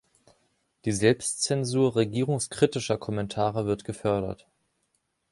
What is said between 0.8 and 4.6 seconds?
Die Selbstzensur regierungskritischer Kommentare wird gefördert.